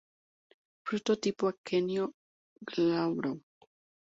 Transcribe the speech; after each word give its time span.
Fruto 0.85 1.11
tipo 1.27 1.43
aquenio, 1.51 2.05
glabro. 2.73 3.31